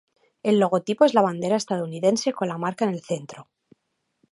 El 0.41 0.59
logotipo 0.59 1.05
es 1.05 1.13
la 1.13 1.21
bandera 1.21 1.57
estadounidense 1.57 2.33
con 2.33 2.47
la 2.47 2.57
marca 2.57 2.85
en 2.85 2.91
el 2.95 3.03
centro. 3.03 3.49